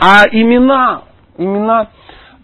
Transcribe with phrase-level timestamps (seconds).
[0.00, 1.02] А имена,
[1.36, 1.88] имена,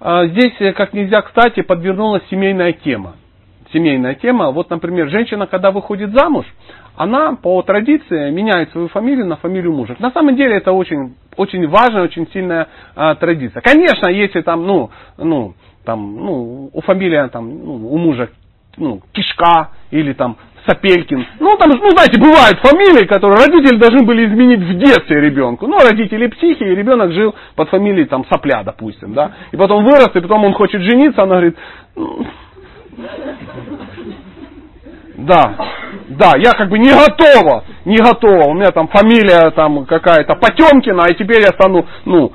[0.01, 3.15] а, здесь как нельзя кстати подвернулась семейная тема.
[3.73, 4.51] Семейная тема.
[4.51, 6.47] Вот, например, женщина, когда выходит замуж,
[6.97, 9.97] она по традиции меняет свою фамилию на фамилию мужа.
[9.99, 13.63] На самом деле это очень, очень важная, очень сильная а, традиция.
[13.63, 18.31] Конечно, если там, ну, ну, там, ну, у фамилия там, ну, у мужа
[18.77, 20.37] ну, Кишка или там
[20.67, 21.27] Сапелькин.
[21.41, 25.67] Ну, там, ну, знаете, бывают фамилии, которые родители должны были изменить в детстве ребенку.
[25.67, 29.33] Ну, родители психи, и ребенок жил под фамилией там Сопля, допустим, да.
[29.53, 31.57] И потом вырос, и потом он хочет жениться, она говорит,
[35.17, 35.55] да,
[36.09, 38.49] да, я как бы не готова, не готова.
[38.49, 42.33] У меня там фамилия там какая-то Потемкина, и теперь я стану, ну,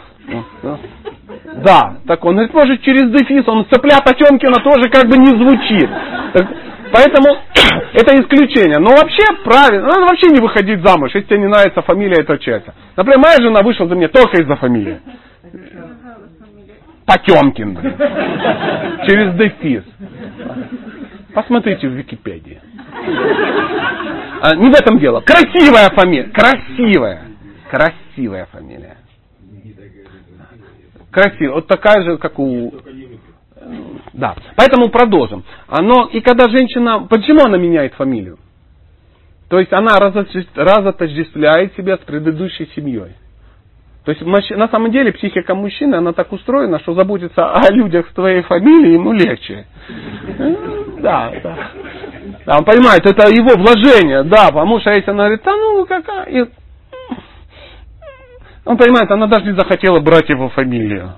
[1.55, 5.89] да, так он говорит, может через дефис, он цепля Потемкина тоже как бы не звучит.
[6.33, 6.47] Так,
[6.91, 7.37] поэтому
[7.93, 8.79] это исключение.
[8.79, 12.73] Но вообще правильно, надо вообще не выходить замуж, если тебе не нравится фамилия этого человека.
[12.95, 14.99] Например, моя жена вышла за меня только из-за фамилии.
[17.05, 17.75] Потемкин.
[19.07, 19.83] Через дефис.
[21.33, 22.61] Посмотрите в Википедии.
[24.41, 25.21] А, не в этом дело.
[25.21, 26.29] Красивая фамилия.
[26.29, 27.23] Красивая.
[27.69, 28.97] Красивая фамилия.
[31.11, 31.55] Красивая.
[31.55, 32.73] Вот такая же, как у...
[34.13, 34.35] Да.
[34.55, 35.43] Поэтому продолжим.
[35.69, 37.07] Но и когда женщина...
[37.09, 38.37] Почему она меняет фамилию?
[39.49, 43.15] То есть она разотождествляет себя с предыдущей семьей.
[44.05, 44.21] То есть
[44.51, 48.93] на самом деле психика мужчины, она так устроена, что заботиться о людях с твоей фамилией
[48.93, 49.65] ему легче.
[50.99, 51.57] Да, да.
[52.45, 52.57] да.
[52.57, 56.47] Он понимает, это его вложение, да, потому что если она говорит, да ну какая...
[58.65, 61.13] Он понимает, она даже не захотела брать его фамилию.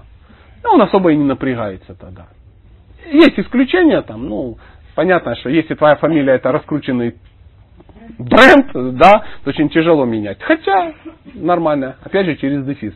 [0.64, 2.28] Ну, он особо и не напрягается тогда.
[3.12, 4.58] Есть исключения там, ну,
[4.96, 7.16] понятно, что если твоя фамилия это раскрученный
[8.18, 10.42] бренд, да, то очень тяжело менять.
[10.42, 10.94] Хотя
[11.34, 12.94] нормально, опять же через дефис.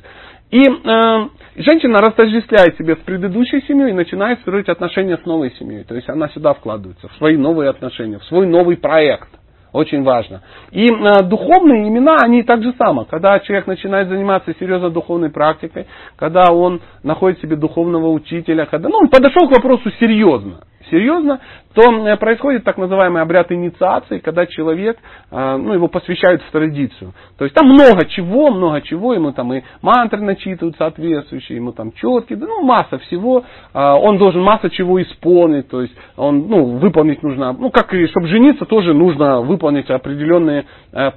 [0.51, 5.83] И э, женщина растождествляет себя с предыдущей семьей и начинает строить отношения с новой семьей.
[5.83, 9.29] То есть она сюда вкладывается, в свои новые отношения, в свой новый проект.
[9.75, 10.41] Очень важно.
[10.71, 13.03] И э, духовные имена, они так же само.
[13.03, 18.99] Когда человек начинает заниматься серьезно духовной практикой, когда он находит себе духовного учителя, когда ну,
[18.99, 21.39] он подошел к вопросу серьезно серьезно,
[21.73, 24.97] то э, происходит так называемый обряд инициации, когда человек,
[25.29, 27.13] э, ну, его посвящают в традицию.
[27.37, 31.91] То есть там много чего, много чего, ему там и мантры начитывают соответствующие, ему там
[31.91, 33.43] четки, ну, масса всего.
[33.73, 38.07] Э, он должен масса чего исполнить, то есть он, ну, выполнить нужно, ну, как и
[38.07, 40.65] чтобы жениться, тоже нужно выполнить определенные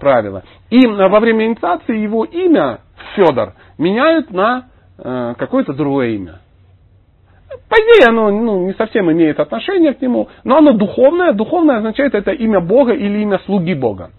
[0.00, 0.43] правила.
[0.71, 2.81] И во время инициации его имя
[3.15, 6.41] Федор меняют на какое-то другое имя.
[7.69, 11.33] По идее, оно ну, не совсем имеет отношение к нему, но оно духовное.
[11.33, 14.11] Духовное означает это имя Бога или имя слуги Бога.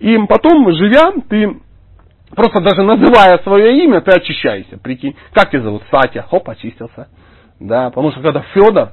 [0.00, 1.60] И потом, живя, ты
[2.34, 4.78] просто даже называя свое имя, ты очищаешься.
[4.78, 5.82] Прикинь, как тебя зовут?
[5.90, 6.24] Сатя.
[6.28, 7.08] Хоп, очистился.
[7.60, 8.92] Да, потому что когда Федор,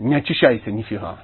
[0.00, 1.18] не очищайся нифига.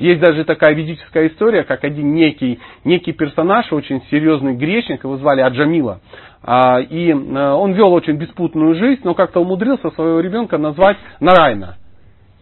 [0.00, 5.42] Есть даже такая ведическая история, как один некий, некий персонаж, очень серьезный грешник, его звали
[5.42, 6.00] Аджамила.
[6.42, 11.76] А, и э, он вел очень беспутную жизнь, но как-то умудрился своего ребенка назвать Нарайна,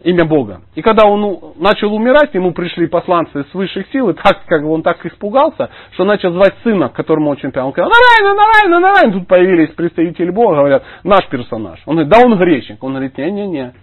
[0.03, 0.61] имя Бога.
[0.73, 4.81] И когда он начал умирать, ему пришли посланцы с высших сил, и так, как он
[4.81, 9.13] так испугался, что начал звать сына, которому очень прям, он сказал, Нарайна, Нарайна, Нарайна.
[9.13, 11.79] Тут появились представители Бога, говорят, наш персонаж.
[11.85, 12.83] Он говорит, да он грешник.
[12.83, 13.73] Он говорит, не-не-не,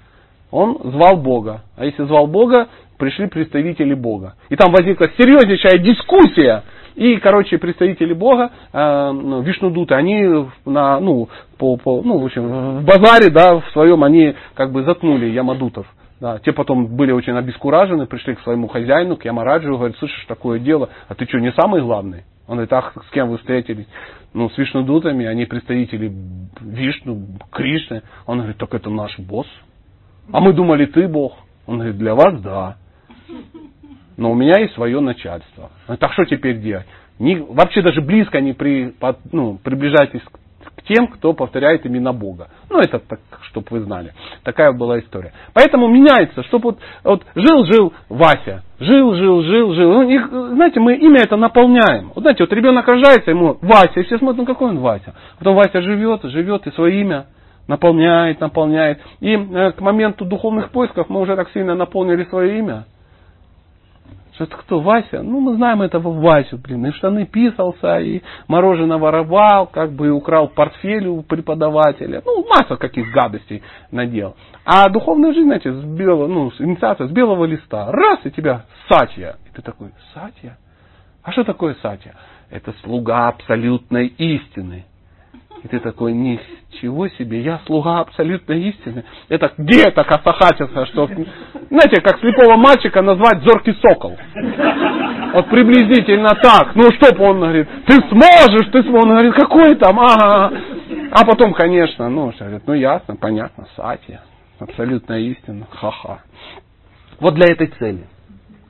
[0.53, 1.63] он звал Бога.
[1.77, 2.69] А если звал Бога,
[2.99, 4.35] пришли представители Бога.
[4.51, 6.63] И там возникла серьезнейшая дискуссия.
[6.95, 12.81] И, короче, представители Бога, э, ну, Вишнудуты, они на, ну, по, по, ну, в общем,
[12.81, 15.87] в базаре, да, в своем, они как бы заткнули Ямадутов.
[16.21, 20.61] Да, те потом были очень обескуражены, пришли к своему хозяину, к Ямараджу, говорят, слышишь, такое
[20.61, 22.25] дело, а ты что, не самый главный?
[22.47, 23.87] Он говорит, ах, с кем вы встретились?
[24.35, 26.13] Ну, с Вишнудутами, они представители
[26.61, 28.03] Вишну, Кришны.
[28.27, 29.47] Он говорит, так это наш босс.
[30.31, 31.37] А мы думали, ты Бог.
[31.67, 32.77] Он говорит, для вас да.
[34.17, 35.71] Но у меня есть свое начальство.
[35.99, 36.87] Так что теперь делать?
[37.19, 38.95] Не, вообще даже близко не при,
[39.31, 42.49] ну, приближайтесь к тем, кто повторяет имена Бога.
[42.71, 44.13] Ну, это так, чтобы вы знали.
[44.43, 45.33] Такая была история.
[45.55, 49.93] Поэтому меняется, чтобы вот, вот жил-жил Вася, жил-жил, жил-жил.
[49.93, 52.13] Ну, знаете, мы имя это наполняем.
[52.15, 55.15] Вот знаете, вот ребенок рождается, ему Вася, и все смотрят, ну какой он Вася.
[55.39, 57.27] Потом Вася живет, живет, и свое имя
[57.69, 59.01] наполняет, наполняет.
[59.21, 62.85] И э, к моменту духовных поисков мы уже так сильно наполнили свое имя.
[64.35, 65.23] Что это кто, Вася?
[65.23, 66.87] Ну, мы знаем этого Васю, блин.
[66.87, 72.23] И в штаны писался, и мороженое воровал, как бы и украл портфель у преподавателя.
[72.25, 74.35] Ну, масса каких гадостей надел.
[74.65, 77.93] А духовная жизнь, знаете, с белого, ну, инициация с белого листа.
[77.93, 79.37] Раз, и тебя Сатья.
[79.51, 80.57] И ты такой, Сатья?
[81.23, 82.15] А что такое Сатья?
[82.51, 84.87] Это слуга абсолютной истины.
[85.65, 89.05] И ты такой, ничего себе, я слуга абсолютно истины.
[89.29, 94.19] Это где это косохатится, что, знаете, как слепого мальчика назвать зоркий сокол.
[95.33, 96.75] Вот приблизительно так.
[96.75, 99.05] Ну, чтоб он говорит, ты сможешь, ты сможешь.
[99.05, 100.53] Он говорит, какой там, ага.
[101.13, 104.19] А потом, конечно, ну, говорит, ну ясно, понятно, сати.
[104.59, 105.67] Абсолютная истина.
[105.71, 106.23] Ха-ха.
[107.21, 108.05] Вот для этой цели.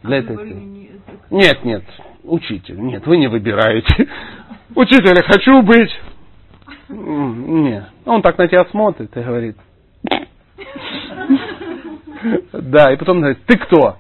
[0.02, 0.90] Для этой цели.
[1.30, 1.84] Нет, нет,
[2.22, 2.78] учитель.
[2.78, 4.08] Нет, вы не выбираете.
[4.74, 5.90] Учитель, хочу быть.
[6.92, 7.84] Нет.
[8.04, 9.56] Он так на тебя смотрит и говорит.
[12.52, 13.96] Да, и потом говорит, ты кто?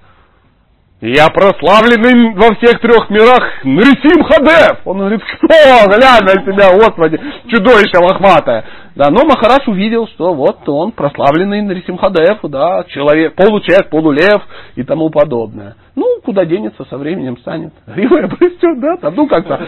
[1.00, 4.78] Я прославленный во всех трех мирах Нрисим Хадев.
[4.84, 5.48] Он говорит, кто?
[5.48, 8.64] Глянь на себя, господи, чудовище лохматое.
[8.94, 14.42] Да, но Махараш увидел, что вот он прославленный Нрисим Хадев, да, человек, получек, полулев
[14.76, 15.74] и тому подобное.
[15.96, 17.72] Ну, куда денется, со временем станет.
[17.88, 19.60] Гривой обрастет, да, там, ну как-то,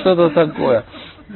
[0.00, 0.84] что-то такое.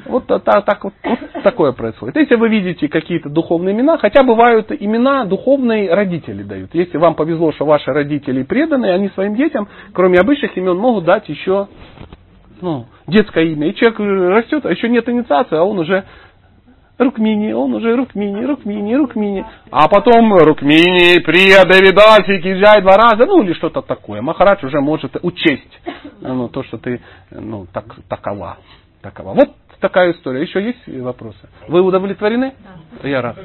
[0.06, 2.16] Вот, так, так, вот, вот такое происходит.
[2.16, 6.74] Если вы видите какие-то духовные имена, хотя бывают имена духовные родители дают.
[6.74, 11.28] Если вам повезло, что ваши родители преданные, они своим детям, кроме обычных имен, могут дать
[11.28, 11.68] еще
[12.60, 13.68] ну, детское имя.
[13.68, 16.04] И человек растет, а еще нет инициации, а он уже
[16.98, 19.44] Рукмини, он уже Рукмини, Рукмини, Рукмини.
[19.70, 24.22] А потом Рукмини, Прия, Давидаси, Киджай два раза, ну или что-то такое.
[24.22, 25.80] Махарадж уже может учесть
[26.22, 28.56] ну, то, что ты ну, так, такова.
[29.02, 29.34] такова.
[29.34, 29.50] Вот
[29.80, 30.42] такая история.
[30.42, 31.38] Еще есть вопросы?
[31.68, 32.54] Вы удовлетворены?
[33.02, 33.08] Да.
[33.08, 33.36] Я рад.